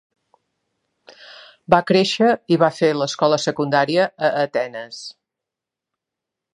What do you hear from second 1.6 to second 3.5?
Va créixer i va fer l'escola